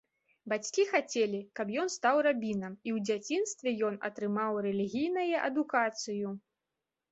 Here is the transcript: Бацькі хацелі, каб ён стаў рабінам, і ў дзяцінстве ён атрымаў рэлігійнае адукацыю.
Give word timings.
Бацькі 0.51 0.85
хацелі, 0.93 1.41
каб 1.59 1.73
ён 1.81 1.91
стаў 1.97 2.17
рабінам, 2.29 2.73
і 2.89 2.95
ў 2.95 3.05
дзяцінстве 3.11 3.75
ён 3.91 4.01
атрымаў 4.11 4.53
рэлігійнае 4.69 5.29
адукацыю. 5.47 6.37